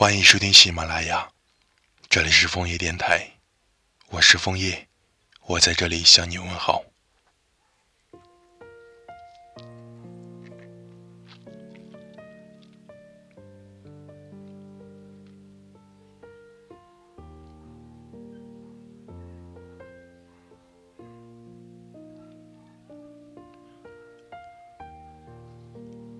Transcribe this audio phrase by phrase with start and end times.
[0.00, 1.28] 欢迎收听喜马拉雅，
[2.08, 3.32] 这里是枫叶电台，
[4.10, 4.86] 我是枫叶，
[5.42, 6.84] 我在这里向你问好。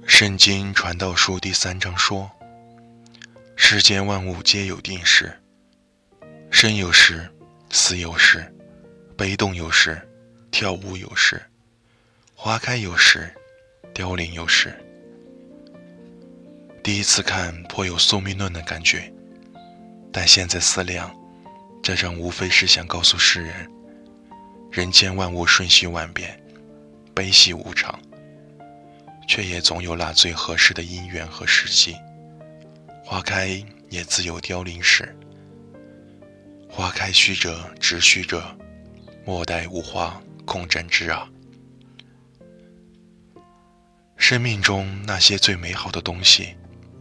[0.04, 2.28] 圣经传道书第三章说。
[3.70, 5.30] 世间万物皆有定时，
[6.50, 7.30] 生有时，
[7.68, 8.50] 死有时，
[9.14, 10.00] 悲动有时，
[10.50, 11.38] 跳舞有时，
[12.34, 13.30] 花开有时，
[13.92, 14.74] 凋零有时。
[16.82, 19.12] 第一次看颇有宿命论的感觉，
[20.10, 21.14] 但现在思量，
[21.82, 23.70] 这张无非是想告诉世人：
[24.70, 26.42] 人间万物瞬息万变，
[27.14, 28.00] 悲喜无常，
[29.28, 31.94] 却也总有那最合适的因缘和时机。
[33.10, 35.16] 花开也自有凋零时，
[36.68, 38.54] 花开须折直须折，
[39.24, 41.26] 莫待无花空折枝啊！
[44.18, 46.54] 生命中那些最美好的东西，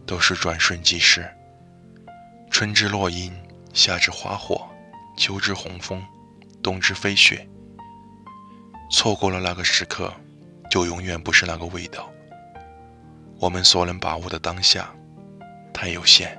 [0.06, 1.30] 都是转瞬即逝。
[2.50, 3.30] 春之落樱，
[3.74, 4.66] 夏之花火，
[5.18, 6.02] 秋之红枫，
[6.62, 7.46] 冬之飞雪。
[8.90, 10.10] 错过了那个时刻，
[10.70, 12.10] 就永远不是那个味道。
[13.38, 14.90] 我们所能把握的当下。
[15.80, 16.36] 太有限，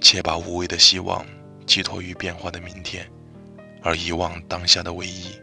[0.00, 1.26] 且把无谓的希望
[1.66, 3.06] 寄托于变化的明天，
[3.82, 5.38] 而遗忘当下的唯一。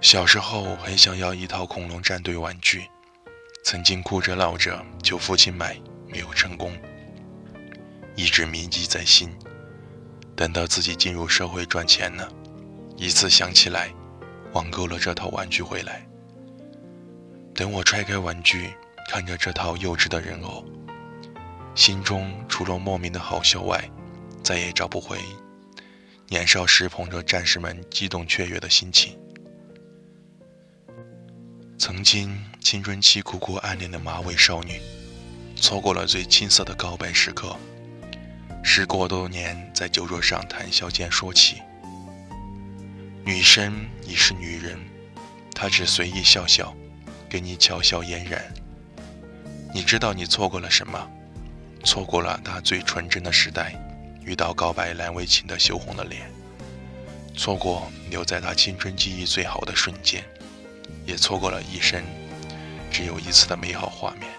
[0.00, 2.84] 小时候很想要一套恐龙战队玩具，
[3.64, 6.72] 曾经哭着闹着求父亲买，没有成功，
[8.14, 9.36] 一直铭记在心。
[10.36, 12.32] 等到自己进入社会赚钱了，
[12.96, 13.92] 一次想起来，
[14.52, 16.06] 网购了这套玩具回来。
[17.52, 18.72] 等我拆开玩具。
[19.08, 20.64] 看着这套幼稚的人偶，
[21.74, 23.88] 心中除了莫名的好笑外，
[24.42, 25.18] 再也找不回
[26.28, 29.18] 年少时捧着战士们激动雀跃的心情。
[31.78, 34.80] 曾经青春期苦苦暗恋的马尾少女，
[35.54, 37.56] 错过了最青涩的告白时刻。
[38.62, 41.60] 时过多年，在酒桌上谈笑间说起，
[43.24, 44.78] 女生已是女人，
[45.54, 46.74] 她只随意笑笑，
[47.28, 48.42] 给你巧笑嫣然。
[49.74, 51.10] 你知道你错过了什么？
[51.82, 53.74] 错过了他最纯真的时代，
[54.24, 56.22] 遇到告白难为情的羞红了脸；
[57.36, 60.22] 错过留在他青春记忆最好的瞬间，
[61.04, 62.00] 也错过了一生
[62.88, 64.30] 只有一次的美好画面。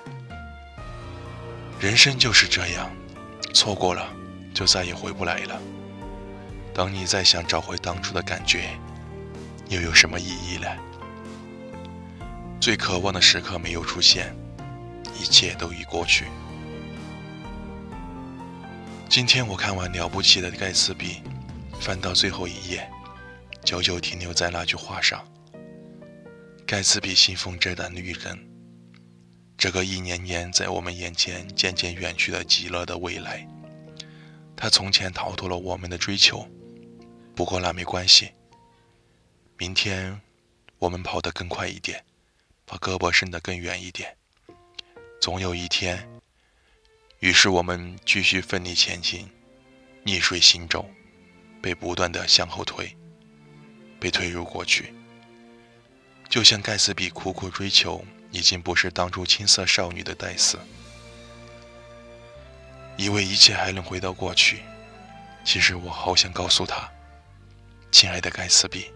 [1.81, 2.90] 人生就是这样，
[3.53, 4.07] 错过了
[4.53, 5.62] 就再也回不来了。
[6.74, 8.69] 当你再想找回当初的感觉，
[9.68, 10.68] 又有什么意义呢？
[12.62, 14.34] 最渴望的时刻没有出现。
[15.19, 16.25] 一切都已过去。
[19.09, 21.21] 今天我看完了不起的盖茨比，
[21.79, 22.89] 翻到最后一页，
[23.63, 25.25] 久久停留在那句话上。
[26.65, 28.39] 盖茨比信奉这段女人，
[29.57, 33.47] 这个一年年在我们眼前渐渐远去的极乐的未来。
[34.55, 36.47] 他从前逃脱了我们的追求，
[37.35, 38.31] 不过那没关系。
[39.57, 40.19] 明天
[40.79, 42.03] 我们跑得更快一点，
[42.65, 44.17] 把胳膊伸得更远一点。
[45.25, 46.08] 总有一天，
[47.18, 49.28] 于是我们继续奋力前进，
[50.03, 50.88] 逆水行舟，
[51.63, 52.96] 被不断的向后推，
[54.00, 54.94] 被推入过去。
[56.30, 60.59] 就像盖茨比苦苦追求，已经不是当初青涩少女的戴斯，
[62.96, 64.62] 以为一切还能回到过去。
[65.44, 66.88] 其实我好想告诉他，
[67.92, 68.92] 亲爱的盖茨比，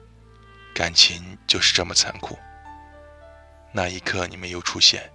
[0.76, 2.38] 感情就是这么残酷。
[3.72, 5.12] 那一刻你没有出现。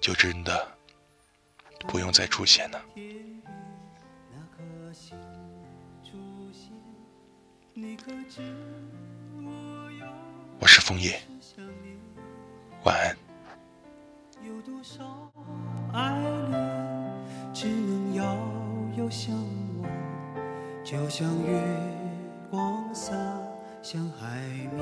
[0.00, 0.66] 就真的
[1.86, 2.82] 不用再出现了。
[10.58, 11.20] 我是枫叶，
[12.84, 13.16] 晚安。
[14.42, 15.30] 有多少
[15.92, 16.18] 爱
[16.50, 18.36] 恋，只能遥
[18.96, 19.34] 遥相
[19.82, 19.90] 望，
[20.82, 21.62] 就像月
[22.50, 23.12] 光洒
[23.82, 24.38] 向海
[24.74, 24.78] 面。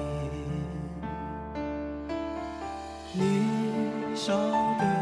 [3.15, 4.37] 年少
[4.79, 4.98] 的。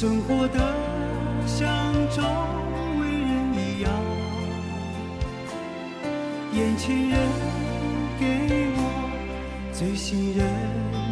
[0.00, 0.58] 生活的
[1.44, 1.66] 像
[2.14, 2.22] 周
[3.00, 3.90] 围人一样，
[6.52, 7.18] 眼前人
[8.20, 8.24] 给
[8.76, 8.80] 我
[9.72, 10.46] 最信任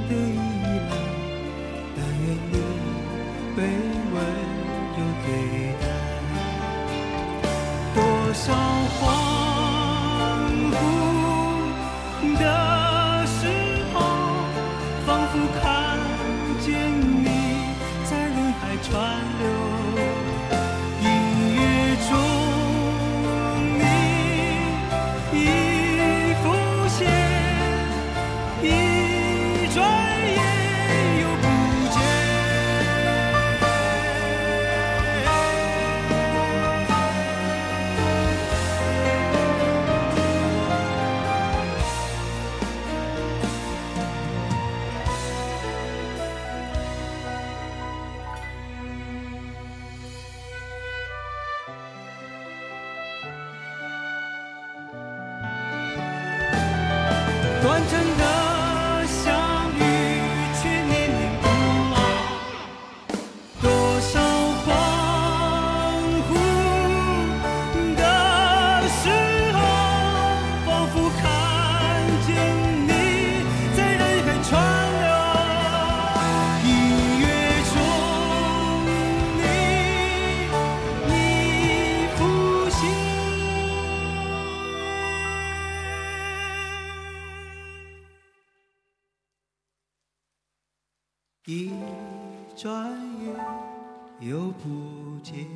[0.08, 0.38] 的依
[0.88, 0.94] 赖，
[1.96, 2.54] 但愿你
[3.56, 3.58] 被
[4.14, 4.14] 温
[4.94, 5.28] 柔对
[5.82, 5.84] 待。
[7.92, 7.98] 多
[8.34, 8.44] 少
[9.00, 9.02] 恍
[57.66, 58.25] 短暂的
[91.48, 91.70] 一
[92.56, 92.90] 转
[93.24, 93.32] 眼
[94.18, 95.46] 又不见。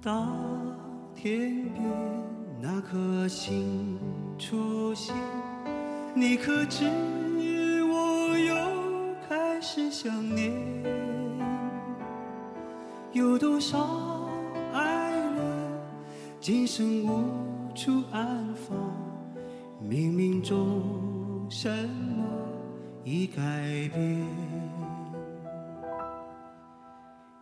[0.00, 0.34] 当
[1.14, 1.84] 天边
[2.62, 3.98] 那颗星
[4.38, 5.14] 出现，
[6.14, 6.86] 你可知
[7.84, 8.54] 我又
[9.28, 10.50] 开始想念？
[13.12, 13.86] 有多少
[14.72, 15.44] 爱恋，
[16.40, 18.76] 今生无处安放？
[19.80, 22.26] 冥冥中什么
[23.04, 23.42] 已改
[23.94, 24.26] 变？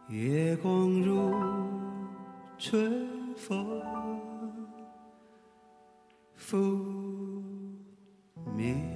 [0.09, 1.33] 月光如
[2.59, 3.81] 春风
[6.35, 6.59] 拂
[8.55, 8.96] 面。